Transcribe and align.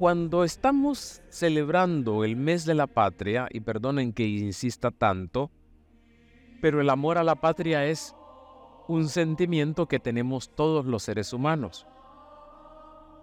Cuando 0.00 0.44
estamos 0.44 1.20
celebrando 1.28 2.24
el 2.24 2.34
mes 2.34 2.64
de 2.64 2.72
la 2.72 2.86
patria, 2.86 3.48
y 3.50 3.60
perdonen 3.60 4.14
que 4.14 4.26
insista 4.26 4.90
tanto, 4.90 5.50
pero 6.62 6.80
el 6.80 6.88
amor 6.88 7.18
a 7.18 7.22
la 7.22 7.34
patria 7.34 7.84
es 7.84 8.16
un 8.88 9.10
sentimiento 9.10 9.88
que 9.88 9.98
tenemos 9.98 10.56
todos 10.56 10.86
los 10.86 11.02
seres 11.02 11.34
humanos. 11.34 11.86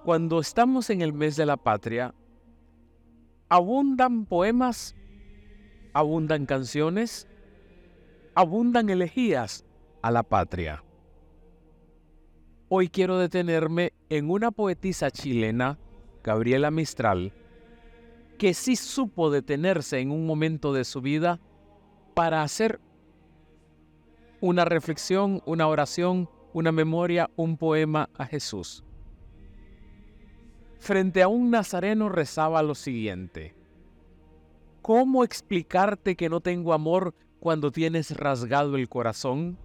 Cuando 0.05 0.39
estamos 0.39 0.91
en 0.91 1.01
el 1.01 1.13
mes 1.13 1.35
de 1.35 1.47
la 1.47 1.57
patria, 1.57 2.13
abundan 3.49 4.25
poemas, 4.25 4.95
abundan 5.93 6.45
canciones, 6.45 7.27
abundan 8.35 8.91
elegías 8.91 9.65
a 10.03 10.11
la 10.11 10.21
patria. 10.21 10.83
Hoy 12.69 12.87
quiero 12.87 13.17
detenerme 13.17 13.93
en 14.09 14.29
una 14.29 14.51
poetisa 14.51 15.09
chilena, 15.09 15.79
Gabriela 16.27 16.71
Mistral, 16.71 17.31
que 18.37 18.53
sí 18.53 18.75
supo 18.75 19.31
detenerse 19.31 19.99
en 19.99 20.11
un 20.11 20.25
momento 20.25 20.73
de 20.73 20.83
su 20.83 20.99
vida 20.99 21.39
para 22.15 22.41
hacer 22.41 22.81
una 24.41 24.65
reflexión, 24.65 25.41
una 25.45 25.69
oración, 25.69 26.29
una 26.51 26.73
memoria, 26.73 27.29
un 27.37 27.55
poema 27.55 28.09
a 28.17 28.25
Jesús. 28.25 28.83
Frente 30.79 31.23
a 31.23 31.29
un 31.29 31.49
nazareno 31.49 32.09
rezaba 32.09 32.61
lo 32.61 32.75
siguiente. 32.75 33.55
¿Cómo 34.81 35.23
explicarte 35.23 36.17
que 36.17 36.27
no 36.27 36.41
tengo 36.41 36.73
amor 36.73 37.15
cuando 37.39 37.71
tienes 37.71 38.11
rasgado 38.17 38.75
el 38.75 38.89
corazón? 38.89 39.57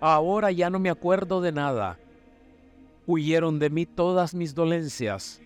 Ahora 0.00 0.50
ya 0.50 0.68
no 0.68 0.80
me 0.80 0.90
acuerdo 0.90 1.40
de 1.40 1.52
nada. 1.52 2.00
Huyeron 3.06 3.58
de 3.58 3.70
mí 3.70 3.86
todas 3.86 4.34
mis 4.34 4.54
dolencias. 4.54 5.40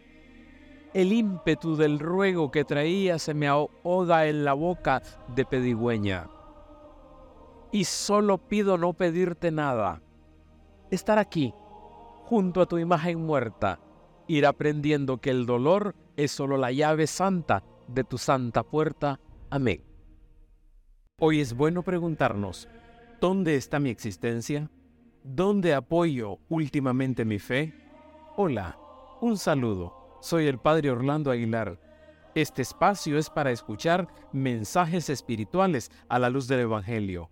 El 0.95 1.13
ímpetu 1.13 1.77
del 1.77 1.99
ruego 1.99 2.51
que 2.51 2.65
traía 2.65 3.19
se 3.19 3.35
me 3.35 3.47
ahoga 3.47 4.27
en 4.27 4.45
la 4.45 4.55
boca 4.55 5.03
de 5.35 5.45
pedigüeña 5.45 6.29
y 7.73 7.85
solo 7.85 8.39
pido 8.39 8.79
no 8.79 8.93
pedirte 8.93 9.51
nada. 9.51 10.03
Estar 10.91 11.19
aquí, 11.19 11.55
junto 12.25 12.61
a 12.61 12.67
tu 12.67 12.79
imagen 12.79 13.25
muerta, 13.25 13.81
ir 14.27 14.47
aprendiendo 14.47 15.19
que 15.19 15.31
el 15.31 15.47
dolor 15.47 15.95
es 16.17 16.33
solo 16.33 16.57
la 16.57 16.73
llave 16.73 17.07
santa 17.07 17.63
de 17.87 18.05
tu 18.05 18.19
santa 18.19 18.63
puerta. 18.63 19.21
Amén. 19.51 19.85
Hoy 21.19 21.41
es 21.41 21.55
bueno 21.55 21.83
preguntarnos, 21.83 22.69
¿dónde 23.21 23.57
está 23.57 23.79
mi 23.79 23.91
existencia? 23.91 24.71
¿Dónde 25.23 25.75
apoyo 25.75 26.39
últimamente 26.49 27.25
mi 27.25 27.39
fe? 27.39 27.75
Hola, 28.37 28.79
un 29.21 29.37
saludo. 29.37 30.19
Soy 30.21 30.47
el 30.47 30.59
Padre 30.59 30.91
Orlando 30.91 31.31
Aguilar. 31.31 31.79
Este 32.35 32.63
espacio 32.63 33.19
es 33.19 33.29
para 33.29 33.51
escuchar 33.51 34.09
mensajes 34.33 35.11
espirituales 35.11 35.91
a 36.09 36.19
la 36.19 36.31
luz 36.31 36.47
del 36.49 36.61
Evangelio 36.61 37.31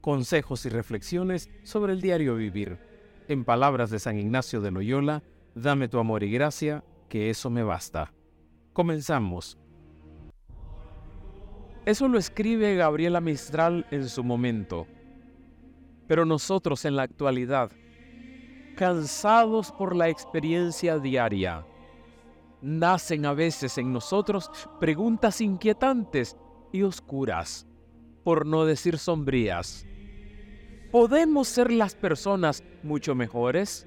consejos 0.00 0.64
y 0.66 0.68
reflexiones 0.68 1.50
sobre 1.62 1.92
el 1.92 2.00
diario 2.00 2.34
vivir. 2.36 2.78
En 3.28 3.44
palabras 3.44 3.90
de 3.90 3.98
San 3.98 4.18
Ignacio 4.18 4.60
de 4.60 4.70
Loyola, 4.70 5.22
dame 5.54 5.88
tu 5.88 5.98
amor 5.98 6.22
y 6.22 6.30
gracia, 6.30 6.84
que 7.08 7.30
eso 7.30 7.50
me 7.50 7.62
basta. 7.62 8.12
Comenzamos. 8.72 9.58
Eso 11.86 12.08
lo 12.08 12.18
escribe 12.18 12.76
Gabriela 12.76 13.20
Mistral 13.20 13.86
en 13.90 14.08
su 14.08 14.22
momento. 14.22 14.86
Pero 16.10 16.24
nosotros 16.24 16.84
en 16.86 16.96
la 16.96 17.04
actualidad, 17.04 17.70
cansados 18.74 19.70
por 19.70 19.94
la 19.94 20.08
experiencia 20.08 20.98
diaria, 20.98 21.64
nacen 22.60 23.26
a 23.26 23.32
veces 23.32 23.78
en 23.78 23.92
nosotros 23.92 24.50
preguntas 24.80 25.40
inquietantes 25.40 26.36
y 26.72 26.82
oscuras, 26.82 27.64
por 28.24 28.44
no 28.44 28.64
decir 28.64 28.98
sombrías. 28.98 29.86
¿Podemos 30.90 31.46
ser 31.46 31.70
las 31.70 31.94
personas 31.94 32.64
mucho 32.82 33.14
mejores? 33.14 33.86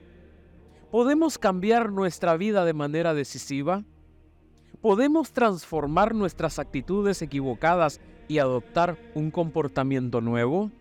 ¿Podemos 0.91 1.37
cambiar 1.37 1.91
nuestra 1.91 2.37
vida 2.37 2.63
de 2.63 2.73
manera 2.73 3.13
decisiva? 3.13 3.83
¿Podemos 4.79 5.33
transformar 5.33 6.15
nuestras 6.15 6.57
actitudes 6.57 7.21
equivocadas 7.21 7.99
y 8.29 8.37
adoptar 8.37 8.97
un 9.13 9.29
comportamiento 9.29 10.21
nuevo? 10.21 10.71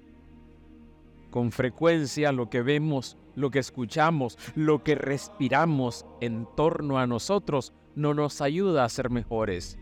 Con 1.32 1.50
frecuencia 1.50 2.30
lo 2.30 2.50
que 2.50 2.60
vemos, 2.60 3.16
lo 3.36 3.50
que 3.50 3.58
escuchamos, 3.58 4.38
lo 4.54 4.84
que 4.84 4.94
respiramos 4.94 6.04
en 6.20 6.46
torno 6.54 6.98
a 6.98 7.06
nosotros 7.06 7.72
no 7.94 8.12
nos 8.12 8.42
ayuda 8.42 8.84
a 8.84 8.88
ser 8.90 9.08
mejores. 9.08 9.78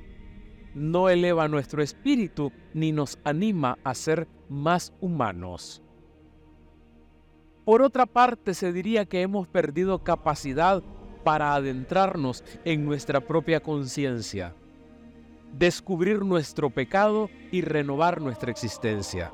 No 0.77 1.09
eleva 1.09 1.49
nuestro 1.49 1.83
espíritu 1.83 2.53
ni 2.73 2.93
nos 2.93 3.19
anima 3.25 3.79
a 3.83 3.95
ser 3.95 4.29
más 4.49 4.93
humanos. 5.01 5.83
Por 7.65 7.83
otra 7.83 8.07
parte, 8.07 8.55
se 8.55 8.73
diría 8.73 9.07
que 9.07 9.21
hemos 9.21 9.49
perdido 9.49 10.05
capacidad 10.05 10.85
para 11.25 11.57
adentrarnos 11.57 12.45
en 12.65 12.85
nuestra 12.85 13.21
propia 13.21 13.59
conciencia, 13.59 14.55
descubrir 15.59 16.25
nuestro 16.25 16.71
pecado 16.71 17.29
y 17.51 17.63
renovar 17.63 18.21
nuestra 18.21 18.53
existencia. 18.53 19.33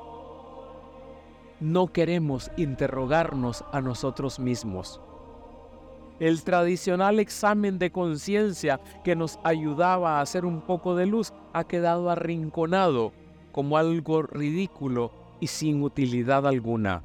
No 1.59 1.87
queremos 1.87 2.51
interrogarnos 2.57 3.63
a 3.71 3.81
nosotros 3.81 4.39
mismos. 4.39 5.01
El 6.19 6.43
tradicional 6.43 7.19
examen 7.19 7.79
de 7.79 7.91
conciencia 7.91 8.79
que 9.03 9.15
nos 9.15 9.39
ayudaba 9.43 10.17
a 10.17 10.21
hacer 10.21 10.45
un 10.45 10.61
poco 10.61 10.95
de 10.95 11.05
luz 11.05 11.33
ha 11.53 11.65
quedado 11.65 12.09
arrinconado 12.09 13.11
como 13.51 13.77
algo 13.77 14.23
ridículo 14.23 15.11
y 15.39 15.47
sin 15.47 15.83
utilidad 15.83 16.47
alguna 16.47 17.03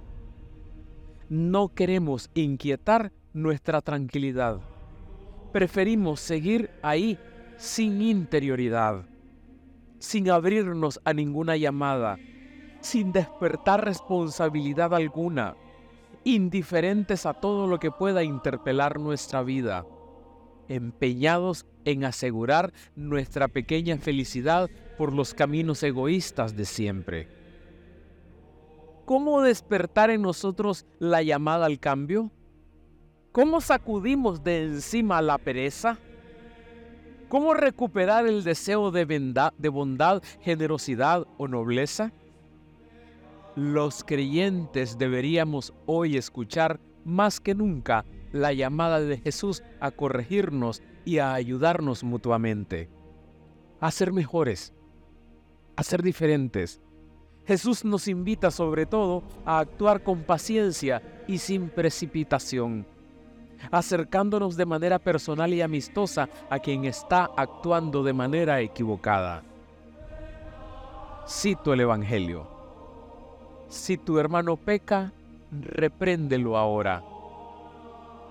no 1.33 1.69
queremos 1.69 2.29
inquietar 2.35 3.11
nuestra 3.33 3.81
tranquilidad. 3.81 4.61
Preferimos 5.51 6.21
seguir 6.21 6.69
ahí 6.83 7.19
sin 7.57 8.03
interioridad, 8.03 9.07
sin 9.99 10.29
abrirnos 10.29 11.01
a 11.05 11.15
ninguna 11.15 11.57
llamada, 11.57 12.19
sin 12.83 13.13
despertar 13.13 13.85
responsabilidad 13.85 14.95
alguna, 14.95 15.57
indiferentes 16.25 17.27
a 17.27 17.35
todo 17.35 17.67
lo 17.67 17.79
que 17.79 17.91
pueda 17.91 18.23
interpelar 18.23 19.01
nuestra 19.01 19.43
vida, 19.43 19.87
empeñados 20.69 21.67
en 21.85 22.05
asegurar 22.05 22.73
nuestra 22.95 23.49
pequeña 23.49 23.97
felicidad 23.99 24.69
por 24.99 25.13
los 25.13 25.35
caminos 25.35 25.83
egoístas 25.83 26.57
de 26.57 26.65
siempre. 26.65 27.29
¿Cómo 29.05 29.43
despertar 29.43 30.11
en 30.11 30.23
nosotros 30.23 30.87
la 30.99 31.23
llamada 31.23 31.67
al 31.67 31.81
cambio? 31.81 32.31
¿Cómo 33.33 33.61
sacudimos 33.61 34.45
de 34.45 34.65
encima 34.65 35.23
la 35.23 35.39
pereza? 35.39 35.99
¿Cómo 37.29 37.55
recuperar 37.55 38.27
el 38.27 38.45
deseo 38.45 38.91
de 38.91 39.05
bondad, 39.71 40.23
generosidad 40.41 41.27
o 41.39 41.49
nobleza? 41.49 42.13
Los 43.55 44.05
creyentes 44.05 44.99
deberíamos 44.99 45.75
hoy 45.87 46.17
escuchar 46.17 46.81
más 47.05 47.41
que 47.41 47.55
nunca 47.55 48.05
la 48.33 48.53
llamada 48.53 49.01
de 49.01 49.19
Jesús 49.19 49.63
a 49.81 49.91
corregirnos 49.91 50.83
y 51.05 51.19
a 51.19 51.35
ayudarnos 51.35 52.05
mutuamente, 52.05 52.89
a 53.81 53.91
ser 53.91 54.13
mejores, 54.13 54.73
a 55.77 55.83
ser 55.83 56.03
diferentes, 56.03 56.81
Jesús 57.47 57.85
nos 57.85 58.07
invita 58.07 58.51
sobre 58.51 58.87
todo 58.87 59.25
a 59.45 59.59
actuar 59.59 60.03
con 60.03 60.23
paciencia 60.23 61.03
y 61.27 61.39
sin 61.39 61.69
precipitación, 61.69 62.87
acercándonos 63.71 64.57
de 64.57 64.67
manera 64.67 64.99
personal 64.99 65.53
y 65.53 65.61
amistosa 65.61 66.29
a 66.49 66.59
quien 66.61 66.85
está 66.85 67.31
actuando 67.37 68.03
de 68.05 68.13
manera 68.13 68.61
equivocada. 68.61 69.43
Cito 71.29 71.73
el 71.73 71.81
Evangelio. 71.81 72.62
Si 73.73 73.97
tu 73.97 74.19
hermano 74.19 74.59
peca, 74.59 75.15
repréndelo 75.51 76.59
ahora 76.59 77.03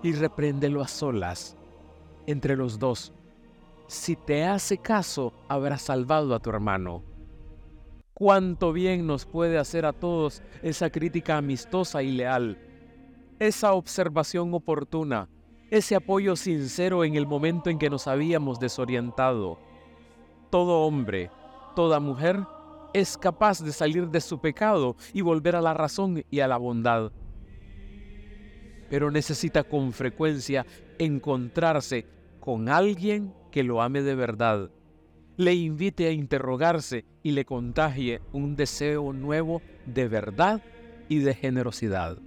y 0.04 0.14
repréndelo 0.14 0.84
a 0.84 0.88
solas, 0.88 1.58
entre 2.28 2.56
los 2.56 2.78
dos. 2.78 3.12
Si 3.88 4.16
te 4.16 4.46
hace 4.46 4.78
caso, 4.78 5.34
habrás 5.48 5.82
salvado 5.82 6.36
a 6.36 6.40
tu 6.40 6.52
hermano 6.52 7.02
cuánto 8.14 8.72
bien 8.72 9.08
nos 9.08 9.26
puede 9.26 9.58
hacer 9.58 9.84
a 9.84 9.94
todos 9.94 10.44
esa 10.62 10.92
crítica 10.92 11.38
amistosa 11.38 12.04
y 12.04 12.12
leal, 12.12 12.60
esa 13.40 13.74
observación 13.74 14.54
oportuna, 14.54 15.28
ese 15.72 15.96
apoyo 15.96 16.36
sincero 16.36 17.04
en 17.04 17.16
el 17.16 17.26
momento 17.26 17.72
en 17.72 17.80
que 17.80 17.90
nos 17.90 18.06
habíamos 18.06 18.60
desorientado. 18.60 19.58
Todo 20.52 20.82
hombre, 20.82 21.32
toda 21.76 22.00
mujer 22.00 22.42
es 22.94 23.18
capaz 23.18 23.64
de 23.64 23.72
salir 23.72 24.10
de 24.10 24.22
su 24.22 24.40
pecado 24.40 24.96
y 25.14 25.22
volver 25.22 25.56
a 25.56 25.62
la 25.62 25.74
razón 25.74 26.24
y 26.30 26.40
a 26.40 26.48
la 26.48 26.58
bondad. 26.58 27.12
Pero 28.90 29.10
necesita 29.12 29.64
con 29.64 29.94
frecuencia 29.94 30.66
encontrarse 31.00 32.06
con 32.40 32.70
alguien 32.70 33.34
que 33.52 33.64
lo 33.64 33.82
ame 33.82 34.02
de 34.02 34.16
verdad, 34.16 34.72
le 35.38 35.54
invite 35.54 36.08
a 36.08 36.12
interrogarse 36.12 37.06
y 37.24 37.32
le 37.32 37.46
contagie 37.46 38.22
un 38.32 38.56
deseo 38.56 39.14
nuevo 39.14 39.62
de 39.86 40.08
verdad 40.08 40.62
y 41.10 41.20
de 41.20 41.34
generosidad. 41.34 42.18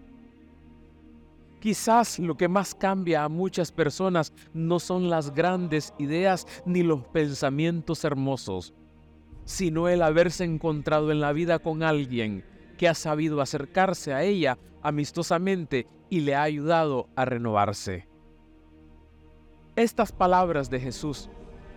Quizás 1.61 2.19
lo 2.19 2.37
que 2.37 2.49
más 2.49 2.75
cambia 2.75 3.25
a 3.25 3.29
muchas 3.29 3.73
personas 3.73 4.33
no 4.53 4.79
son 4.79 5.09
las 5.09 5.33
grandes 5.33 5.95
ideas 5.99 6.47
ni 6.67 6.83
los 6.83 7.07
pensamientos 7.07 8.05
hermosos, 8.05 8.75
sino 9.45 9.89
el 9.89 10.03
haberse 10.03 10.45
encontrado 10.45 11.11
en 11.11 11.21
la 11.21 11.33
vida 11.33 11.59
con 11.59 11.83
alguien 11.83 12.45
que 12.79 12.89
ha 12.89 12.95
sabido 12.95 13.41
acercarse 13.41 14.13
a 14.13 14.23
ella 14.23 14.59
amistosamente 14.83 15.87
y 16.11 16.21
le 16.21 16.35
ha 16.35 16.43
ayudado 16.43 17.09
a 17.17 17.25
renovarse. 17.25 18.07
Estas 19.77 20.13
palabras 20.13 20.71
de 20.71 20.81
Jesús 20.81 21.29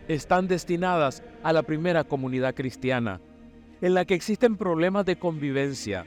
están 0.08 0.48
destinadas 0.48 1.24
a 1.44 1.52
la 1.54 1.64
primera 1.64 2.04
comunidad 2.04 2.54
cristiana, 2.54 3.20
en 3.82 3.94
la 3.94 4.06
que 4.06 4.14
existen 4.14 4.58
problemas 4.58 5.06
de 5.06 5.18
convivencia, 5.18 6.06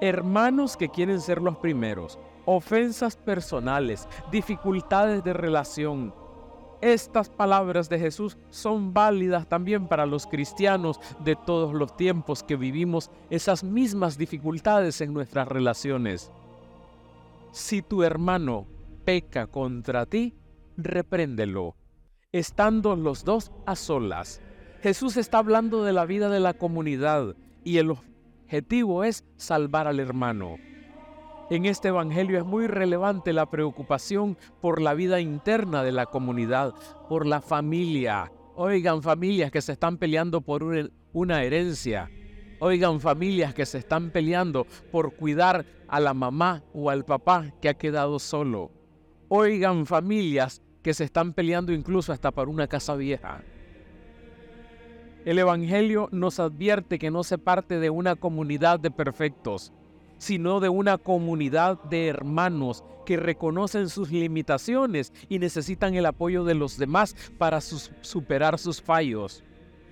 hermanos 0.00 0.76
que 0.76 0.88
quieren 0.88 1.20
ser 1.20 1.40
los 1.40 1.56
primeros, 1.58 2.18
ofensas 2.44 3.16
personales, 3.16 4.08
dificultades 4.30 5.22
de 5.24 5.32
relación. 5.32 6.14
Estas 6.84 7.30
palabras 7.30 7.88
de 7.88 7.98
Jesús 7.98 8.36
son 8.50 8.92
válidas 8.92 9.48
también 9.48 9.88
para 9.88 10.04
los 10.04 10.26
cristianos 10.26 11.00
de 11.24 11.34
todos 11.34 11.72
los 11.72 11.96
tiempos 11.96 12.42
que 12.42 12.56
vivimos 12.56 13.10
esas 13.30 13.64
mismas 13.64 14.18
dificultades 14.18 15.00
en 15.00 15.14
nuestras 15.14 15.48
relaciones. 15.48 16.30
Si 17.52 17.80
tu 17.80 18.02
hermano 18.02 18.66
peca 19.06 19.46
contra 19.46 20.04
ti, 20.04 20.34
repréndelo 20.76 21.74
estando 22.32 22.96
los 22.96 23.24
dos 23.24 23.50
a 23.64 23.76
solas. 23.76 24.42
Jesús 24.82 25.16
está 25.16 25.38
hablando 25.38 25.84
de 25.84 25.94
la 25.94 26.04
vida 26.04 26.28
de 26.28 26.40
la 26.40 26.52
comunidad 26.52 27.34
y 27.62 27.78
el 27.78 27.92
objetivo 27.92 29.04
es 29.04 29.24
salvar 29.36 29.86
al 29.86 30.00
hermano. 30.00 30.56
En 31.50 31.66
este 31.66 31.88
Evangelio 31.88 32.38
es 32.38 32.44
muy 32.44 32.66
relevante 32.66 33.34
la 33.34 33.50
preocupación 33.50 34.38
por 34.62 34.80
la 34.80 34.94
vida 34.94 35.20
interna 35.20 35.82
de 35.82 35.92
la 35.92 36.06
comunidad, 36.06 36.72
por 37.06 37.26
la 37.26 37.42
familia. 37.42 38.32
Oigan 38.54 39.02
familias 39.02 39.50
que 39.50 39.60
se 39.60 39.72
están 39.72 39.98
peleando 39.98 40.40
por 40.40 40.64
una 41.12 41.42
herencia. 41.42 42.10
Oigan 42.60 42.98
familias 42.98 43.52
que 43.52 43.66
se 43.66 43.76
están 43.76 44.10
peleando 44.10 44.66
por 44.90 45.16
cuidar 45.16 45.66
a 45.86 46.00
la 46.00 46.14
mamá 46.14 46.62
o 46.72 46.88
al 46.88 47.04
papá 47.04 47.52
que 47.60 47.68
ha 47.68 47.74
quedado 47.74 48.18
solo. 48.18 48.70
Oigan 49.28 49.84
familias 49.84 50.62
que 50.82 50.94
se 50.94 51.04
están 51.04 51.34
peleando 51.34 51.72
incluso 51.72 52.10
hasta 52.10 52.30
para 52.30 52.50
una 52.50 52.68
casa 52.68 52.94
vieja. 52.94 53.42
El 55.26 55.38
Evangelio 55.38 56.08
nos 56.10 56.40
advierte 56.40 56.98
que 56.98 57.10
no 57.10 57.22
se 57.22 57.36
parte 57.36 57.80
de 57.80 57.90
una 57.90 58.16
comunidad 58.16 58.80
de 58.80 58.90
perfectos, 58.90 59.72
sino 60.24 60.58
de 60.58 60.70
una 60.70 60.96
comunidad 60.96 61.78
de 61.82 62.06
hermanos 62.08 62.82
que 63.04 63.18
reconocen 63.18 63.90
sus 63.90 64.10
limitaciones 64.10 65.12
y 65.28 65.38
necesitan 65.38 65.94
el 65.96 66.06
apoyo 66.06 66.44
de 66.44 66.54
los 66.54 66.78
demás 66.78 67.14
para 67.36 67.60
superar 67.60 68.58
sus 68.58 68.80
fallos. 68.80 69.44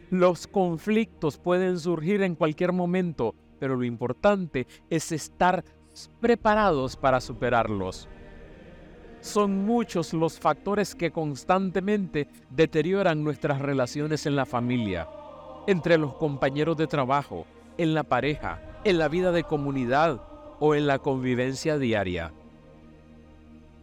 Los 0.09 0.47
conflictos 0.47 1.37
pueden 1.37 1.79
surgir 1.79 2.23
en 2.23 2.35
cualquier 2.35 2.73
momento, 2.73 3.35
pero 3.61 3.77
lo 3.77 3.85
importante 3.85 4.67
es 4.89 5.13
estar 5.13 5.63
preparados 6.19 6.97
para 6.97 7.21
superarlos. 7.21 8.09
Son 9.21 9.67
muchos 9.67 10.15
los 10.15 10.41
factores 10.41 10.95
que 10.95 11.11
constantemente 11.11 12.27
deterioran 12.49 13.23
nuestras 13.23 13.61
relaciones 13.61 14.25
en 14.25 14.35
la 14.35 14.47
familia, 14.47 15.07
entre 15.67 15.99
los 15.99 16.15
compañeros 16.15 16.79
de 16.79 16.87
trabajo, 16.87 17.45
en 17.77 17.93
la 17.93 18.03
pareja, 18.03 18.72
en 18.85 18.99
la 18.99 19.09
vida 19.09 19.33
de 19.33 19.45
comunidad 19.45 20.23
o 20.61 20.75
en 20.75 20.87
la 20.87 20.99
convivencia 20.99 21.79
diaria. 21.79 22.33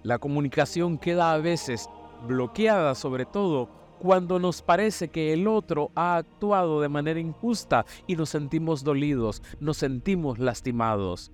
La 0.04 0.18
comunicación 0.18 0.98
queda 0.98 1.34
a 1.34 1.38
veces 1.38 1.90
bloqueada 2.28 2.96
sobre 2.96 3.26
todo 3.26 3.70
cuando 4.00 4.40
nos 4.40 4.62
parece 4.62 5.10
que 5.10 5.34
el 5.34 5.48
otro 5.48 5.92
ha 5.96 6.18
actuado 6.18 6.82
de 6.82 6.90
manera 6.90 7.20
injusta 7.20 7.86
y 8.08 8.16
nos 8.16 8.30
sentimos 8.30 8.84
dolidos, 8.84 9.42
nos 9.60 9.78
sentimos 9.78 10.40
lastimados 10.40 11.32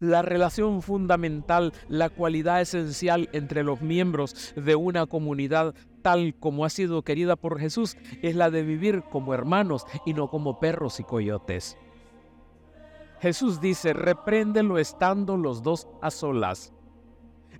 la 0.00 0.22
relación 0.22 0.82
fundamental, 0.82 1.72
la 1.88 2.08
cualidad 2.08 2.60
esencial 2.60 3.28
entre 3.32 3.64
los 3.64 3.80
miembros 3.80 4.54
de 4.54 4.76
una 4.76 5.06
comunidad 5.06 5.74
tal 6.02 6.34
como 6.38 6.64
ha 6.64 6.70
sido 6.70 7.02
querida 7.02 7.36
por 7.36 7.58
Jesús 7.58 7.96
es 8.22 8.36
la 8.36 8.50
de 8.50 8.62
vivir 8.62 9.02
como 9.10 9.34
hermanos 9.34 9.84
y 10.06 10.14
no 10.14 10.30
como 10.30 10.60
perros 10.60 11.00
y 11.00 11.04
coyotes. 11.04 11.76
Jesús 13.20 13.60
dice, 13.60 13.92
repréndelo 13.92 14.78
estando 14.78 15.36
los 15.36 15.62
dos 15.62 15.88
a 16.00 16.10
solas. 16.10 16.72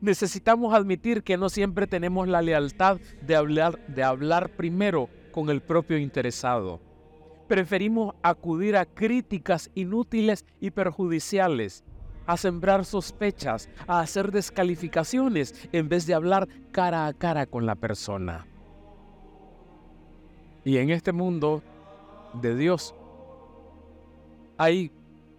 Necesitamos 0.00 0.74
admitir 0.74 1.22
que 1.24 1.36
no 1.36 1.48
siempre 1.48 1.86
tenemos 1.86 2.28
la 2.28 2.42
lealtad 2.42 3.00
de 3.22 3.34
hablar, 3.34 3.84
de 3.88 4.04
hablar 4.04 4.50
primero 4.50 5.08
con 5.32 5.50
el 5.50 5.60
propio 5.60 5.98
interesado. 5.98 6.80
Preferimos 7.48 8.14
acudir 8.22 8.76
a 8.76 8.84
críticas 8.84 9.70
inútiles 9.74 10.44
y 10.60 10.70
perjudiciales 10.70 11.84
a 12.28 12.36
sembrar 12.36 12.84
sospechas, 12.84 13.70
a 13.86 14.00
hacer 14.00 14.30
descalificaciones 14.30 15.66
en 15.72 15.88
vez 15.88 16.06
de 16.06 16.12
hablar 16.12 16.46
cara 16.72 17.06
a 17.06 17.14
cara 17.14 17.46
con 17.46 17.64
la 17.64 17.74
persona. 17.74 18.46
Y 20.62 20.76
en 20.76 20.90
este 20.90 21.12
mundo 21.12 21.62
de 22.34 22.54
Dios 22.54 22.94
hay 24.58 24.92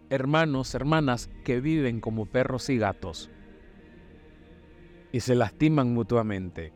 hermanos, 0.09 0.73
hermanas 0.75 1.29
que 1.43 1.61
viven 1.61 1.99
como 2.01 2.25
perros 2.25 2.69
y 2.69 2.77
gatos 2.77 3.29
y 5.11 5.21
se 5.21 5.35
lastiman 5.35 5.93
mutuamente. 5.93 6.73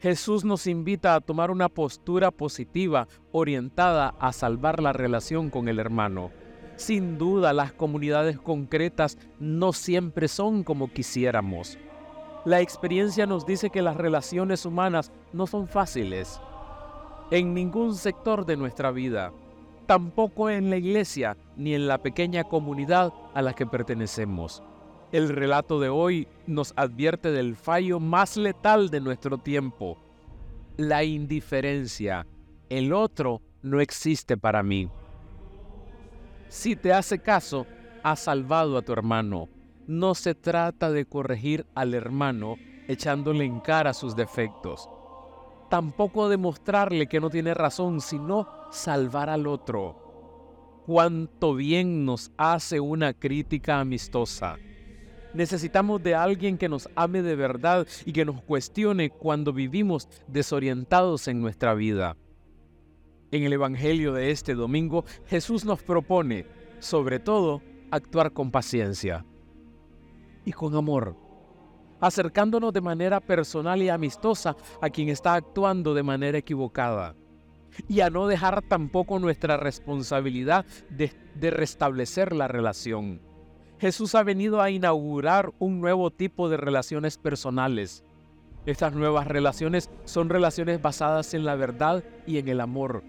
Jesús 0.00 0.44
nos 0.44 0.66
invita 0.66 1.14
a 1.14 1.20
tomar 1.20 1.50
una 1.50 1.68
postura 1.68 2.30
positiva 2.30 3.08
orientada 3.32 4.14
a 4.18 4.32
salvar 4.32 4.82
la 4.82 4.92
relación 4.92 5.48
con 5.48 5.68
el 5.68 5.78
hermano 5.78 6.30
sin 6.76 7.18
duda 7.18 7.52
las 7.52 7.72
comunidades 7.72 8.38
concretas 8.38 9.18
no 9.38 9.72
siempre 9.72 10.28
son 10.28 10.64
como 10.64 10.92
quisiéramos. 10.92 11.78
La 12.44 12.60
experiencia 12.60 13.26
nos 13.26 13.46
dice 13.46 13.70
que 13.70 13.82
las 13.82 13.96
relaciones 13.96 14.66
humanas 14.66 15.12
no 15.32 15.46
son 15.46 15.66
fáciles 15.66 16.40
en 17.30 17.54
ningún 17.54 17.94
sector 17.94 18.44
de 18.44 18.56
nuestra 18.56 18.90
vida, 18.90 19.32
tampoco 19.86 20.50
en 20.50 20.70
la 20.70 20.76
iglesia 20.76 21.36
ni 21.56 21.74
en 21.74 21.86
la 21.86 21.98
pequeña 21.98 22.44
comunidad 22.44 23.12
a 23.34 23.42
la 23.42 23.54
que 23.54 23.66
pertenecemos. 23.66 24.62
El 25.12 25.28
relato 25.28 25.78
de 25.78 25.88
hoy 25.88 26.26
nos 26.46 26.72
advierte 26.76 27.30
del 27.30 27.56
fallo 27.56 28.00
más 28.00 28.36
letal 28.36 28.90
de 28.90 29.00
nuestro 29.00 29.38
tiempo, 29.38 29.96
la 30.76 31.04
indiferencia. 31.04 32.26
El 32.68 32.92
otro 32.92 33.40
no 33.62 33.80
existe 33.80 34.36
para 34.36 34.62
mí. 34.62 34.90
Si 36.48 36.76
te 36.76 36.92
hace 36.92 37.18
caso, 37.18 37.66
has 38.02 38.20
salvado 38.20 38.76
a 38.76 38.82
tu 38.82 38.92
hermano. 38.92 39.48
No 39.86 40.14
se 40.14 40.34
trata 40.34 40.90
de 40.90 41.04
corregir 41.04 41.66
al 41.74 41.94
hermano 41.94 42.56
echándole 42.88 43.44
en 43.44 43.60
cara 43.60 43.94
sus 43.94 44.16
defectos. 44.16 44.88
Tampoco 45.74 46.28
de 46.28 46.36
mostrarle 46.36 47.08
que 47.08 47.18
no 47.18 47.30
tiene 47.30 47.52
razón, 47.52 48.00
sino 48.00 48.46
salvar 48.70 49.28
al 49.28 49.48
otro. 49.48 50.84
Cuánto 50.86 51.56
bien 51.56 52.04
nos 52.04 52.30
hace 52.36 52.78
una 52.78 53.12
crítica 53.12 53.80
amistosa. 53.80 54.56
Necesitamos 55.32 56.00
de 56.00 56.14
alguien 56.14 56.58
que 56.58 56.68
nos 56.68 56.88
ame 56.94 57.22
de 57.22 57.34
verdad 57.34 57.88
y 58.06 58.12
que 58.12 58.24
nos 58.24 58.40
cuestione 58.42 59.10
cuando 59.10 59.52
vivimos 59.52 60.08
desorientados 60.28 61.26
en 61.26 61.40
nuestra 61.40 61.74
vida. 61.74 62.16
En 63.32 63.42
el 63.42 63.52
Evangelio 63.52 64.12
de 64.12 64.30
este 64.30 64.54
domingo, 64.54 65.04
Jesús 65.26 65.64
nos 65.64 65.82
propone, 65.82 66.46
sobre 66.78 67.18
todo, 67.18 67.62
actuar 67.90 68.32
con 68.32 68.52
paciencia 68.52 69.26
y 70.44 70.52
con 70.52 70.76
amor, 70.76 71.16
acercándonos 72.04 72.70
de 72.74 72.82
manera 72.82 73.18
personal 73.18 73.80
y 73.82 73.88
amistosa 73.88 74.54
a 74.82 74.90
quien 74.90 75.08
está 75.08 75.34
actuando 75.34 75.94
de 75.94 76.02
manera 76.02 76.36
equivocada 76.36 77.14
y 77.88 78.00
a 78.00 78.10
no 78.10 78.26
dejar 78.26 78.60
tampoco 78.60 79.18
nuestra 79.18 79.56
responsabilidad 79.56 80.66
de, 80.90 81.10
restablecer 81.50 82.34
la 82.34 82.46
relación. 82.46 83.22
Jesús 83.78 84.14
ha 84.14 84.22
venido 84.22 84.60
a 84.60 84.70
inaugurar 84.70 85.52
un 85.58 85.80
nuevo 85.80 86.10
tipo 86.10 86.50
de 86.50 86.58
relaciones 86.58 87.16
personales. 87.16 88.04
Estas 88.66 88.92
nuevas 88.92 89.26
relaciones 89.26 89.90
son 90.04 90.28
relaciones 90.28 90.82
basadas 90.82 91.32
en 91.32 91.44
la 91.44 91.54
verdad 91.54 92.04
y 92.26 92.36
en 92.36 92.48
el 92.48 92.60
amor, 92.60 93.02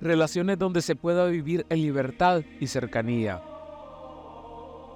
relaciones 0.00 0.58
donde 0.58 0.80
se 0.80 0.96
pueda 0.96 1.26
vivir 1.26 1.66
en 1.68 1.82
libertad 1.82 2.42
y 2.60 2.66
cercanía, 2.66 3.42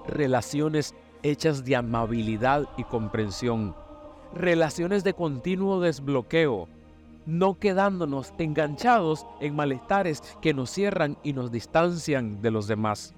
relaciones 0.08 0.94
hechas 1.22 1.64
de 1.64 1.76
amabilidad 1.76 2.68
y 2.76 2.84
comprensión, 2.84 3.74
relaciones 4.34 5.04
de 5.04 5.14
continuo 5.14 5.80
desbloqueo, 5.80 6.68
no 7.26 7.58
quedándonos 7.58 8.32
enganchados 8.38 9.26
en 9.40 9.54
malestares 9.54 10.22
que 10.40 10.54
nos 10.54 10.70
cierran 10.70 11.16
y 11.22 11.32
nos 11.32 11.52
distancian 11.52 12.42
de 12.42 12.50
los 12.50 12.66
demás. 12.66 13.14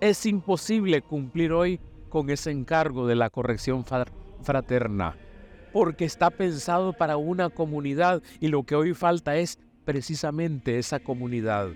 Es 0.00 0.26
imposible 0.26 1.02
cumplir 1.02 1.52
hoy 1.52 1.78
con 2.08 2.30
ese 2.30 2.50
encargo 2.50 3.06
de 3.06 3.14
la 3.14 3.30
corrección 3.30 3.84
fraterna, 4.42 5.16
porque 5.72 6.04
está 6.04 6.30
pensado 6.30 6.92
para 6.92 7.16
una 7.16 7.50
comunidad 7.50 8.22
y 8.40 8.48
lo 8.48 8.64
que 8.64 8.74
hoy 8.74 8.94
falta 8.94 9.36
es 9.36 9.58
precisamente 9.84 10.78
esa 10.78 10.98
comunidad. 11.00 11.68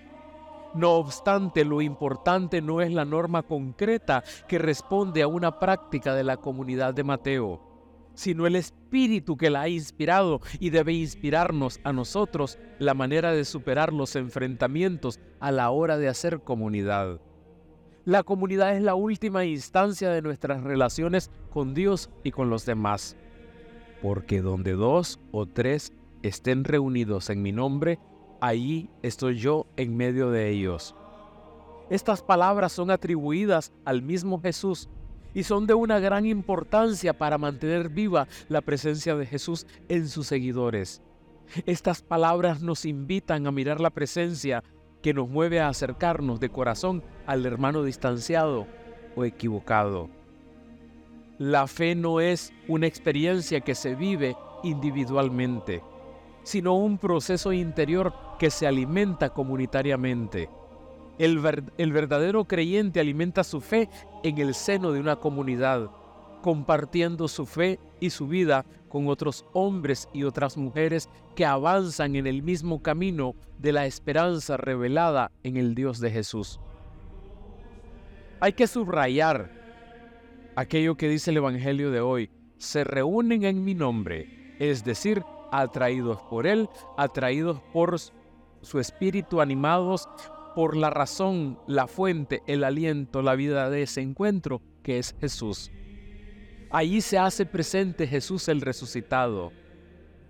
No 0.74 0.94
obstante, 0.94 1.64
lo 1.64 1.80
importante 1.80 2.60
no 2.60 2.80
es 2.80 2.92
la 2.92 3.04
norma 3.04 3.44
concreta 3.44 4.24
que 4.48 4.58
responde 4.58 5.22
a 5.22 5.28
una 5.28 5.60
práctica 5.60 6.14
de 6.14 6.24
la 6.24 6.36
comunidad 6.36 6.94
de 6.94 7.04
Mateo, 7.04 7.60
sino 8.14 8.46
el 8.46 8.56
espíritu 8.56 9.36
que 9.36 9.50
la 9.50 9.62
ha 9.62 9.68
inspirado 9.68 10.40
y 10.58 10.70
debe 10.70 10.92
inspirarnos 10.92 11.78
a 11.84 11.92
nosotros 11.92 12.58
la 12.80 12.94
manera 12.94 13.32
de 13.32 13.44
superar 13.44 13.92
los 13.92 14.16
enfrentamientos 14.16 15.20
a 15.38 15.52
la 15.52 15.70
hora 15.70 15.96
de 15.96 16.08
hacer 16.08 16.40
comunidad. 16.40 17.20
La 18.04 18.24
comunidad 18.24 18.76
es 18.76 18.82
la 18.82 18.96
última 18.96 19.44
instancia 19.44 20.10
de 20.10 20.22
nuestras 20.22 20.62
relaciones 20.62 21.30
con 21.50 21.72
Dios 21.72 22.10
y 22.24 22.32
con 22.32 22.50
los 22.50 22.66
demás. 22.66 23.16
Porque 24.02 24.42
donde 24.42 24.72
dos 24.72 25.20
o 25.30 25.46
tres 25.46 25.92
estén 26.22 26.64
reunidos 26.64 27.30
en 27.30 27.42
mi 27.42 27.52
nombre, 27.52 27.98
Ahí 28.44 28.90
estoy 29.00 29.38
yo 29.38 29.64
en 29.78 29.96
medio 29.96 30.30
de 30.30 30.50
ellos. 30.50 30.94
Estas 31.88 32.20
palabras 32.20 32.72
son 32.72 32.90
atribuidas 32.90 33.72
al 33.86 34.02
mismo 34.02 34.38
Jesús 34.38 34.90
y 35.32 35.44
son 35.44 35.66
de 35.66 35.72
una 35.72 35.98
gran 35.98 36.26
importancia 36.26 37.16
para 37.16 37.38
mantener 37.38 37.88
viva 37.88 38.28
la 38.50 38.60
presencia 38.60 39.16
de 39.16 39.24
Jesús 39.24 39.66
en 39.88 40.10
sus 40.10 40.26
seguidores. 40.26 41.00
Estas 41.64 42.02
palabras 42.02 42.60
nos 42.60 42.84
invitan 42.84 43.46
a 43.46 43.50
mirar 43.50 43.80
la 43.80 43.88
presencia 43.88 44.62
que 45.00 45.14
nos 45.14 45.26
mueve 45.26 45.62
a 45.62 45.68
acercarnos 45.68 46.38
de 46.38 46.50
corazón 46.50 47.02
al 47.24 47.46
hermano 47.46 47.82
distanciado 47.82 48.66
o 49.16 49.24
equivocado. 49.24 50.10
La 51.38 51.66
fe 51.66 51.94
no 51.94 52.20
es 52.20 52.52
una 52.68 52.86
experiencia 52.86 53.62
que 53.62 53.74
se 53.74 53.94
vive 53.94 54.36
individualmente 54.62 55.82
sino 56.44 56.74
un 56.76 56.98
proceso 56.98 57.52
interior 57.52 58.12
que 58.38 58.50
se 58.50 58.66
alimenta 58.66 59.30
comunitariamente. 59.30 60.48
El, 61.18 61.40
el, 61.78 61.92
verdadero 61.92 62.44
creyente 62.44 63.00
alimenta 63.00 63.44
su 63.44 63.60
fe 63.60 63.88
en 64.22 64.38
el 64.38 64.54
seno 64.54 64.92
de 64.92 65.00
una 65.00 65.16
comunidad, 65.16 65.90
compartiendo 66.42 67.28
su 67.28 67.46
fe 67.46 67.78
y 68.00 68.10
su 68.10 68.26
vida 68.26 68.64
con 68.88 69.08
otros 69.08 69.44
hombres 69.52 70.08
y 70.12 70.24
otras 70.24 70.56
mujeres 70.56 71.08
que 71.34 71.44
avanzan 71.44 72.16
en 72.16 72.26
el 72.26 72.42
mismo 72.42 72.82
camino 72.82 73.34
de 73.58 73.72
la 73.72 73.86
esperanza 73.86 74.56
revelada 74.56 75.30
en 75.42 75.56
el 75.56 75.74
Dios 75.74 76.00
de 76.00 76.10
Jesús. 76.10 76.60
Hay 78.40 78.52
que 78.52 78.66
subrayar 78.66 79.50
aquello 80.56 80.96
que 80.96 81.08
dice 81.08 81.30
el 81.30 81.38
Evangelio 81.38 81.90
de 81.90 82.00
hoy, 82.00 82.30
se 82.58 82.84
reúnen 82.84 83.44
en 83.44 83.64
mi 83.64 83.74
nombre, 83.74 84.54
es 84.58 84.84
decir, 84.84 85.24
atraídos 85.50 86.20
por 86.22 86.46
Él, 86.46 86.68
atraídos 86.96 87.60
por 87.72 87.96
su 88.64 88.80
espíritu, 88.80 89.40
animados 89.40 90.08
por 90.54 90.76
la 90.76 90.90
razón, 90.90 91.58
la 91.66 91.86
fuente, 91.86 92.42
el 92.46 92.64
aliento, 92.64 93.22
la 93.22 93.34
vida 93.34 93.70
de 93.70 93.82
ese 93.82 94.00
encuentro 94.00 94.62
que 94.82 94.98
es 94.98 95.14
Jesús. 95.20 95.70
Allí 96.70 97.00
se 97.00 97.18
hace 97.18 97.46
presente 97.46 98.06
Jesús 98.06 98.48
el 98.48 98.60
resucitado. 98.60 99.52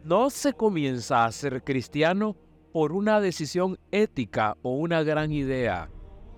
No 0.04 0.30
se 0.30 0.52
comienza 0.52 1.24
a 1.24 1.32
ser 1.32 1.62
cristiano 1.62 2.36
por 2.72 2.92
una 2.92 3.20
decisión 3.20 3.78
ética 3.90 4.56
o 4.62 4.72
una 4.76 5.02
gran 5.02 5.32
idea, 5.32 5.88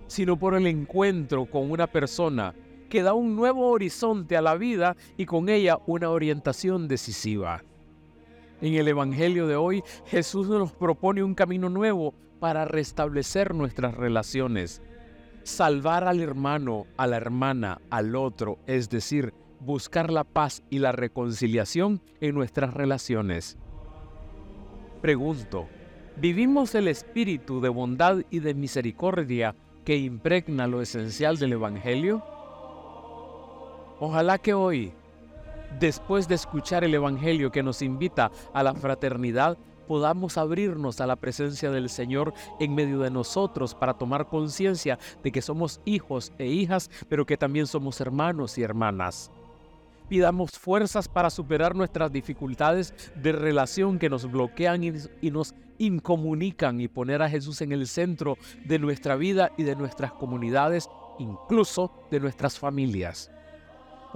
sino 0.06 0.38
por 0.38 0.54
el 0.54 0.66
encuentro 0.66 1.46
con 1.46 1.70
una 1.70 1.86
persona 1.86 2.54
que 2.88 3.02
da 3.02 3.14
un 3.14 3.34
nuevo 3.34 3.68
horizonte 3.68 4.36
a 4.36 4.42
la 4.42 4.54
vida 4.54 4.96
y 5.16 5.26
con 5.26 5.48
ella 5.48 5.78
una 5.86 6.10
orientación 6.10 6.88
decisiva. 6.88 7.64
En 8.60 8.74
el 8.74 8.88
Evangelio 8.88 9.46
de 9.46 9.56
hoy, 9.56 9.82
Jesús 10.06 10.48
nos 10.48 10.72
propone 10.72 11.22
un 11.22 11.34
camino 11.34 11.68
nuevo 11.68 12.14
para 12.40 12.64
restablecer 12.64 13.54
nuestras 13.54 13.94
relaciones. 13.94 14.80
Salvar 15.42 16.04
al 16.04 16.20
hermano, 16.20 16.86
a 16.96 17.06
la 17.06 17.18
hermana, 17.18 17.80
al 17.90 18.16
otro, 18.16 18.58
es 18.66 18.88
decir, 18.88 19.34
buscar 19.60 20.10
la 20.10 20.24
paz 20.24 20.62
y 20.70 20.78
la 20.78 20.92
reconciliación 20.92 22.00
en 22.20 22.34
nuestras 22.34 22.72
relaciones. 22.72 23.58
Pregunto, 25.02 25.68
¿vivimos 26.16 26.74
el 26.74 26.88
espíritu 26.88 27.60
de 27.60 27.68
bondad 27.68 28.22
y 28.30 28.40
de 28.40 28.54
misericordia 28.54 29.54
que 29.84 29.96
impregna 29.96 30.66
lo 30.66 30.80
esencial 30.80 31.38
del 31.38 31.52
Evangelio? 31.52 32.24
Ojalá 34.00 34.38
que 34.38 34.54
hoy 34.54 34.92
después 35.78 36.28
de 36.28 36.34
escuchar 36.34 36.84
el 36.84 36.94
Evangelio 36.94 37.50
que 37.50 37.62
nos 37.62 37.82
invita 37.82 38.30
a 38.52 38.62
la 38.62 38.74
fraternidad, 38.74 39.56
podamos 39.86 40.36
abrirnos 40.36 41.00
a 41.00 41.06
la 41.06 41.16
presencia 41.16 41.70
del 41.70 41.88
Señor 41.88 42.34
en 42.60 42.74
medio 42.74 43.00
de 43.00 43.10
nosotros 43.10 43.74
para 43.74 43.94
tomar 43.94 44.26
conciencia 44.26 44.98
de 45.22 45.32
que 45.32 45.42
somos 45.42 45.80
hijos 45.84 46.32
e 46.38 46.46
hijas, 46.46 46.90
pero 47.08 47.24
que 47.24 47.36
también 47.36 47.66
somos 47.66 48.00
hermanos 48.00 48.58
y 48.58 48.62
hermanas. 48.62 49.30
Pidamos 50.08 50.52
fuerzas 50.52 51.08
para 51.08 51.30
superar 51.30 51.74
nuestras 51.74 52.12
dificultades 52.12 52.94
de 53.16 53.32
relación 53.32 53.98
que 53.98 54.08
nos 54.08 54.30
bloquean 54.30 54.84
y, 54.84 55.30
nos 55.30 55.54
incomunican 55.78 56.80
y 56.80 56.88
poner 56.88 57.22
a 57.22 57.28
Jesús 57.28 57.60
en 57.60 57.72
el 57.72 57.88
centro 57.88 58.38
de 58.64 58.78
nuestra 58.78 59.16
vida 59.16 59.50
y 59.56 59.64
de 59.64 59.74
nuestras 59.74 60.12
comunidades, 60.12 60.88
incluso 61.18 61.90
de 62.10 62.20
nuestras 62.20 62.58
familias 62.58 63.30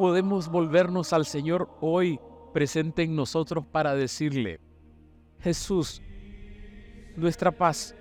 podemos 0.00 0.48
volvernos 0.48 1.12
al 1.12 1.26
Señor 1.26 1.68
hoy 1.82 2.18
presente 2.54 3.02
en 3.02 3.14
nosotros 3.14 3.66
para 3.70 3.94
decirle, 3.94 4.58
Jesús, 5.40 6.00
nuestra 7.16 7.50
paz. 7.50 7.94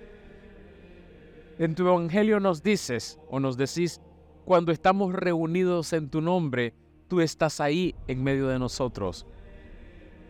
En 1.58 1.74
tu 1.74 1.86
Evangelio 1.86 2.40
nos 2.40 2.62
dices 2.62 3.18
o 3.28 3.38
nos 3.38 3.58
decís, 3.58 4.00
cuando 4.46 4.72
estamos 4.72 5.12
reunidos 5.12 5.92
en 5.92 6.08
tu 6.08 6.22
nombre, 6.22 6.72
tú 7.06 7.20
estás 7.20 7.60
ahí 7.60 7.94
en 8.06 8.24
medio 8.24 8.48
de 8.48 8.58
nosotros. 8.58 9.26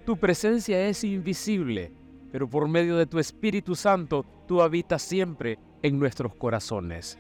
Tu 0.05 0.17
presencia 0.17 0.89
es 0.89 1.05
invisible, 1.05 1.93
pero 2.33 2.51
por 2.51 2.67
medio 2.67 2.97
de 2.97 3.07
tu 3.07 3.21
Espíritu 3.21 3.77
Santo 3.77 4.27
tú 4.49 4.61
habitas 4.61 5.03
siempre 5.03 5.57
en 5.85 6.01
nuestros 6.01 6.35
corazones. 6.35 7.17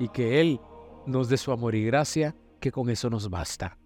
Y 0.00 0.08
que 0.08 0.40
Él 0.40 0.60
nos 1.06 1.28
dé 1.28 1.36
su 1.36 1.52
amor 1.52 1.76
y 1.76 1.84
gracia, 1.84 2.34
que 2.58 2.72
con 2.72 2.90
eso 2.90 3.08
nos 3.08 3.30
basta. 3.30 3.78